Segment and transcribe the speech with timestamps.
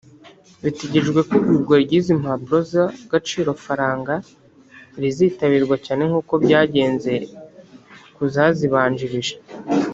[0.63, 4.15] Bitegerejwe ko igurwa ry’izi mpapuro z’agaciro-faranga
[5.03, 7.13] rizitabirwa cyane nk’uko byagenze
[8.15, 9.35] ku zazibanjirije